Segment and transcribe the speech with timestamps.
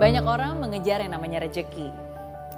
[0.00, 1.92] Banyak orang mengejar yang namanya rejeki.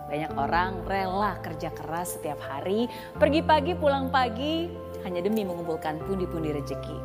[0.07, 2.87] Banyak orang rela kerja keras setiap hari,
[3.19, 4.71] pergi pagi pulang pagi
[5.03, 6.99] hanya demi mengumpulkan pundi-pundi rejeki.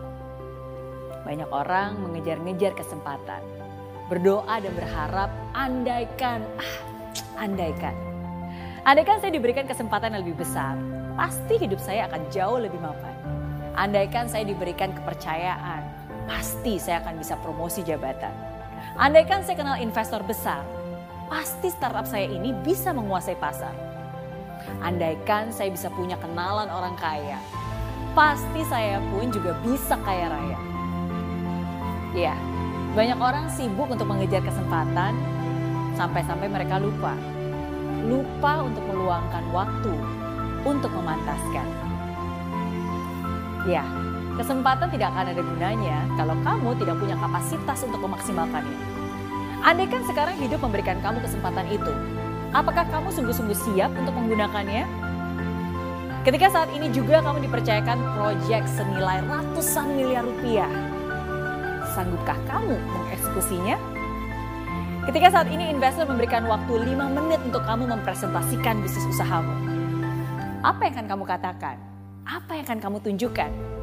[1.26, 3.42] Banyak orang mengejar-ngejar kesempatan,
[4.14, 6.76] berdoa dan berharap andaikan, ah,
[7.42, 7.98] andaikan.
[8.86, 10.78] Andaikan saya diberikan kesempatan yang lebih besar,
[11.18, 13.18] pasti hidup saya akan jauh lebih mapan.
[13.74, 15.82] Andaikan saya diberikan kepercayaan,
[16.30, 18.57] pasti saya akan bisa promosi jabatan.
[18.98, 20.66] Andaikan saya kenal investor besar,
[21.30, 23.70] pasti startup saya ini bisa menguasai pasar.
[24.82, 27.38] Andaikan saya bisa punya kenalan orang kaya,
[28.18, 30.60] pasti saya pun juga bisa kaya raya.
[32.18, 32.34] Ya,
[32.98, 35.14] banyak orang sibuk untuk mengejar kesempatan
[35.94, 37.14] sampai-sampai mereka lupa.
[38.02, 39.94] Lupa untuk meluangkan waktu
[40.66, 41.70] untuk memantaskan.
[43.70, 43.86] Ya,
[44.38, 48.80] kesempatan tidak akan ada gunanya kalau kamu tidak punya kapasitas untuk memaksimalkannya.
[49.66, 51.92] Andaikan sekarang hidup memberikan kamu kesempatan itu,
[52.54, 54.86] apakah kamu sungguh-sungguh siap untuk menggunakannya?
[56.22, 60.70] Ketika saat ini juga kamu dipercayakan proyek senilai ratusan miliar rupiah,
[61.98, 63.76] sanggupkah kamu mengeksekusinya?
[65.08, 69.56] Ketika saat ini investor memberikan waktu 5 menit untuk kamu mempresentasikan bisnis usahamu.
[70.68, 71.76] Apa yang akan kamu katakan?
[72.28, 73.77] Apa yang akan kamu tunjukkan?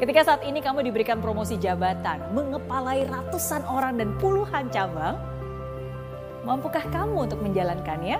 [0.00, 5.20] Ketika saat ini kamu diberikan promosi jabatan, mengepalai ratusan orang dan puluhan cabang,
[6.40, 8.16] mampukah kamu untuk menjalankannya?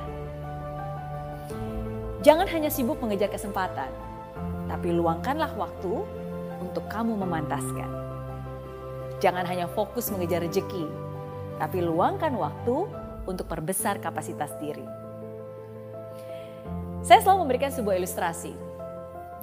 [2.20, 3.88] Jangan hanya sibuk mengejar kesempatan,
[4.68, 6.04] tapi luangkanlah waktu
[6.60, 7.88] untuk kamu memantaskan.
[9.24, 10.84] Jangan hanya fokus mengejar rezeki,
[11.56, 12.76] tapi luangkan waktu
[13.24, 14.84] untuk perbesar kapasitas diri.
[17.00, 18.69] Saya selalu memberikan sebuah ilustrasi.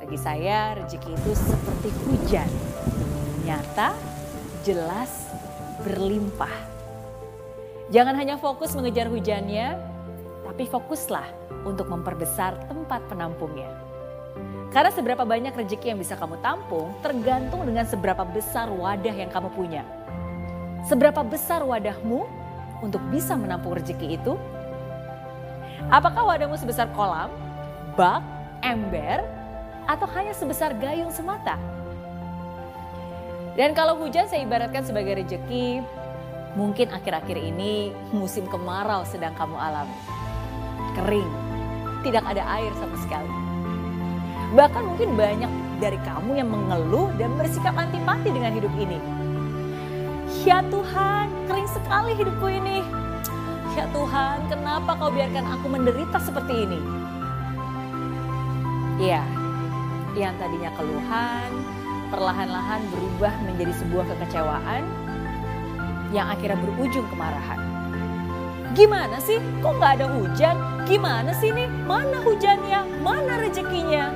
[0.07, 2.47] Bagi saya, rezeki itu seperti hujan.
[3.43, 3.91] Nyata,
[4.63, 5.27] jelas,
[5.83, 6.55] berlimpah.
[7.91, 9.75] Jangan hanya fokus mengejar hujannya,
[10.47, 11.27] tapi fokuslah
[11.67, 13.67] untuk memperbesar tempat penampungnya.
[14.71, 19.51] Karena seberapa banyak rezeki yang bisa kamu tampung tergantung dengan seberapa besar wadah yang kamu
[19.51, 19.83] punya.
[20.87, 22.23] Seberapa besar wadahmu
[22.79, 24.39] untuk bisa menampung rezeki itu?
[25.91, 27.27] Apakah wadahmu sebesar kolam,
[27.99, 28.23] bak,
[28.63, 29.36] ember,
[29.87, 31.55] atau hanya sebesar gayung semata?
[33.57, 35.81] Dan kalau hujan saya ibaratkan sebagai rezeki,
[36.53, 39.97] mungkin akhir-akhir ini musim kemarau sedang kamu alami.
[40.93, 41.31] Kering,
[42.05, 43.33] tidak ada air sama sekali.
[44.53, 48.99] Bahkan mungkin banyak dari kamu yang mengeluh dan bersikap antipati dengan hidup ini.
[50.45, 52.85] Ya Tuhan, kering sekali hidupku ini.
[53.73, 56.79] Ya Tuhan, kenapa kau biarkan aku menderita seperti ini?
[58.97, 59.21] Ya,
[60.17, 61.49] yang tadinya keluhan,
[62.09, 64.83] perlahan-lahan berubah menjadi sebuah kekecewaan
[66.09, 67.61] yang akhirnya berujung kemarahan.
[68.73, 69.37] Gimana sih?
[69.61, 70.57] Kok nggak ada hujan?
[70.89, 71.69] Gimana sih nih?
[71.85, 72.81] Mana hujannya?
[73.05, 74.09] Mana rezekinya?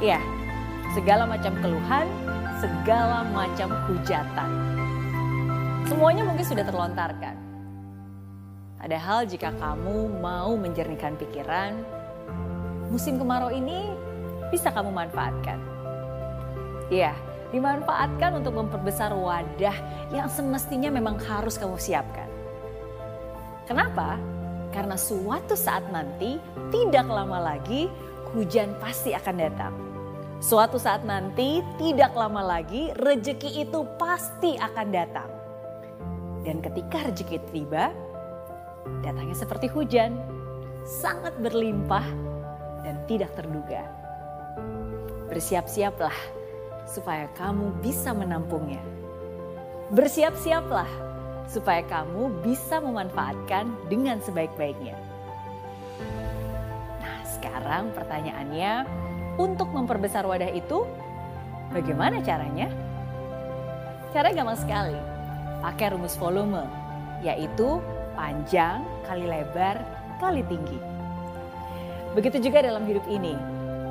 [0.00, 0.20] Ya,
[0.96, 2.08] segala macam keluhan,
[2.60, 4.50] segala macam hujatan.
[5.84, 7.36] Semuanya mungkin sudah terlontarkan.
[8.80, 11.84] Padahal jika kamu mau menjernihkan pikiran,
[12.90, 13.94] musim kemarau ini
[14.50, 15.58] bisa kamu manfaatkan.
[16.90, 17.14] Ya,
[17.54, 19.76] dimanfaatkan untuk memperbesar wadah
[20.10, 22.26] yang semestinya memang harus kamu siapkan.
[23.70, 24.18] Kenapa?
[24.74, 26.38] Karena suatu saat nanti,
[26.74, 27.86] tidak lama lagi,
[28.34, 29.74] hujan pasti akan datang.
[30.42, 35.30] Suatu saat nanti, tidak lama lagi, rejeki itu pasti akan datang.
[36.42, 37.94] Dan ketika rejeki tiba,
[39.04, 40.16] datangnya seperti hujan,
[40.86, 42.29] sangat berlimpah
[42.84, 43.84] dan tidak terduga.
[45.30, 46.16] Bersiap-siaplah
[46.88, 48.82] supaya kamu bisa menampungnya.
[49.94, 50.90] Bersiap-siaplah
[51.50, 54.94] supaya kamu bisa memanfaatkan dengan sebaik-baiknya.
[57.02, 58.86] Nah, sekarang pertanyaannya,
[59.38, 60.86] untuk memperbesar wadah itu,
[61.74, 62.70] bagaimana caranya?
[64.14, 64.98] Caranya gampang sekali.
[65.60, 66.66] Pakai rumus volume,
[67.22, 67.82] yaitu
[68.14, 69.82] panjang kali lebar
[70.22, 70.99] kali tinggi.
[72.10, 73.38] Begitu juga dalam hidup ini,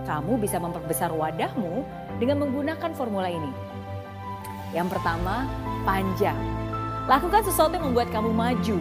[0.03, 1.87] kamu bisa memperbesar wadahmu
[2.19, 3.51] dengan menggunakan formula ini.
[4.75, 5.47] Yang pertama,
[5.87, 6.35] panjang.
[7.07, 8.77] Lakukan sesuatu yang membuat kamu maju.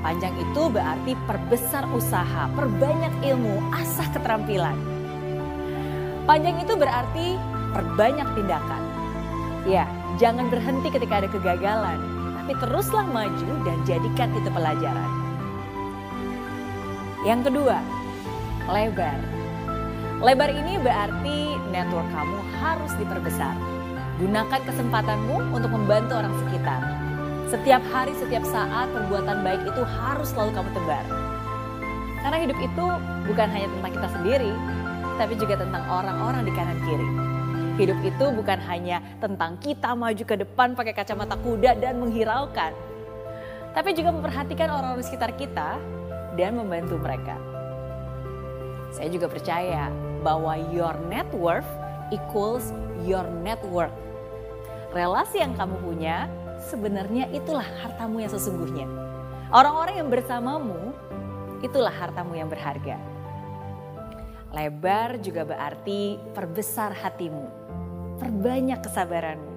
[0.00, 4.76] Panjang itu berarti perbesar usaha, perbanyak ilmu, asah keterampilan.
[6.24, 7.36] Panjang itu berarti
[7.72, 8.82] perbanyak tindakan.
[9.68, 9.84] Ya,
[10.16, 12.00] jangan berhenti ketika ada kegagalan,
[12.40, 15.10] tapi teruslah maju dan jadikan itu pelajaran.
[17.24, 17.80] Yang kedua,
[18.68, 19.18] lebar.
[20.24, 23.52] Lebar ini berarti network kamu harus diperbesar.
[24.16, 26.80] Gunakan kesempatanmu untuk membantu orang sekitar.
[27.52, 31.04] Setiap hari, setiap saat perbuatan baik itu harus selalu kamu tebar.
[32.24, 32.86] Karena hidup itu
[33.28, 34.52] bukan hanya tentang kita sendiri,
[35.20, 37.08] tapi juga tentang orang-orang di kanan kiri.
[37.74, 42.72] Hidup itu bukan hanya tentang kita maju ke depan pakai kacamata kuda dan menghiraukan,
[43.76, 45.76] tapi juga memperhatikan orang-orang sekitar kita
[46.38, 47.53] dan membantu mereka.
[48.94, 49.90] Saya juga percaya
[50.22, 51.66] bahwa your net worth
[52.14, 52.70] equals
[53.02, 53.90] your network.
[54.94, 56.30] Relasi yang kamu punya
[56.70, 58.86] sebenarnya itulah hartamu yang sesungguhnya.
[59.50, 60.94] Orang-orang yang bersamamu
[61.66, 62.94] itulah hartamu yang berharga.
[64.54, 67.50] Lebar juga berarti perbesar hatimu,
[68.22, 69.54] perbanyak kesabaranmu.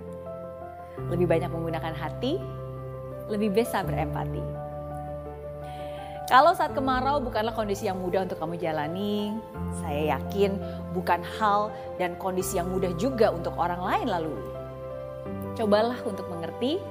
[1.13, 2.41] Lebih banyak menggunakan hati,
[3.29, 4.56] lebih bisa berempati.
[6.27, 9.31] Kalau saat kemarau bukanlah kondisi yang mudah untuk kamu jalani,
[9.79, 10.59] saya yakin
[10.91, 14.43] bukan hal dan kondisi yang mudah juga untuk orang lain lalui.
[15.55, 16.83] Cobalah untuk mengerti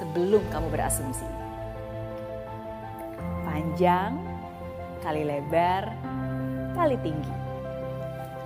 [0.00, 1.28] sebelum kamu berasumsi.
[3.44, 4.16] Panjang,
[5.04, 5.92] kali lebar,
[6.72, 7.34] kali tinggi.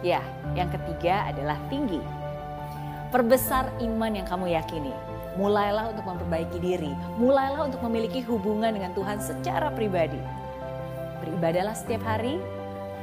[0.02, 0.18] Ya,
[0.58, 2.02] yang ketiga adalah tinggi.
[3.14, 5.11] Perbesar iman yang kamu yakini.
[5.40, 6.92] Mulailah untuk memperbaiki diri.
[7.16, 10.20] Mulailah untuk memiliki hubungan dengan Tuhan secara pribadi.
[11.24, 12.36] Beribadalah setiap hari,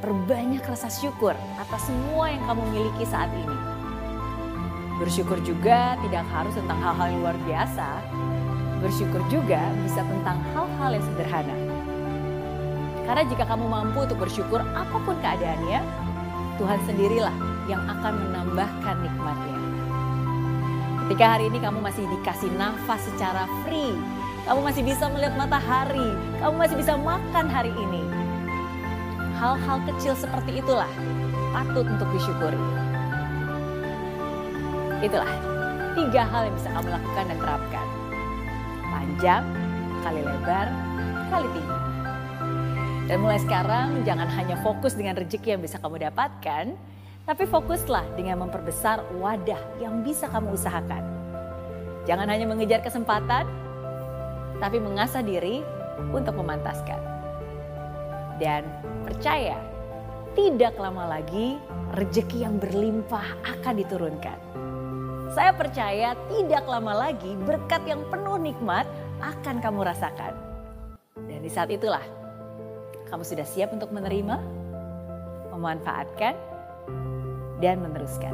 [0.05, 3.57] berbanyak rasa syukur atas semua yang kamu miliki saat ini.
[4.99, 7.87] Bersyukur juga tidak harus tentang hal-hal yang luar biasa.
[8.83, 11.57] Bersyukur juga bisa tentang hal-hal yang sederhana.
[13.09, 15.81] Karena jika kamu mampu untuk bersyukur apa pun keadaannya,
[16.61, 17.33] Tuhan sendirilah
[17.65, 19.48] yang akan menambahkan nikmatnya.
[21.09, 23.97] Ketika hari ini kamu masih dikasih nafas secara free,
[24.45, 28.05] kamu masih bisa melihat matahari, kamu masih bisa makan hari ini.
[29.41, 30.85] Hal-hal kecil seperti itulah
[31.49, 32.61] patut untuk disyukuri.
[35.01, 35.33] Itulah
[35.97, 37.87] tiga hal yang bisa kamu lakukan dan terapkan.
[38.93, 39.43] Panjang,
[40.05, 40.67] kali lebar,
[41.33, 41.77] kali tinggi.
[43.09, 46.77] Dan mulai sekarang jangan hanya fokus dengan rezeki yang bisa kamu dapatkan,
[47.29, 51.05] tapi fokuslah dengan memperbesar wadah yang bisa kamu usahakan.
[52.09, 53.45] Jangan hanya mengejar kesempatan,
[54.57, 55.61] tapi mengasah diri
[56.09, 56.97] untuk memantaskan.
[58.41, 58.65] Dan
[59.05, 59.61] percaya,
[60.33, 61.61] tidak lama lagi
[61.93, 64.39] rezeki yang berlimpah akan diturunkan.
[65.29, 68.89] Saya percaya tidak lama lagi berkat yang penuh nikmat
[69.21, 70.33] akan kamu rasakan.
[71.29, 72.01] Dan di saat itulah
[73.05, 74.41] kamu sudah siap untuk menerima,
[75.53, 76.48] memanfaatkan,
[77.59, 78.33] dan meneruskan.